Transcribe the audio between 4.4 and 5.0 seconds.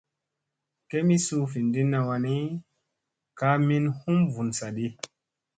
saaɗi.